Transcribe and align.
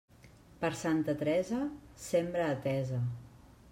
Per 0.63 0.71
Santa 0.79 1.15
Teresa, 1.21 1.61
sembra 2.09 2.49
a 2.57 2.61
tesa. 2.69 3.05